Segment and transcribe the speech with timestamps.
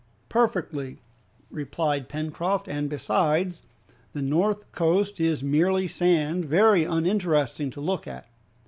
[0.29, 0.97] "Perfectly,"
[1.51, 3.61] replied Pencroft, "and besides,
[4.13, 8.27] the north coast is merely sand, very uninteresting to look at."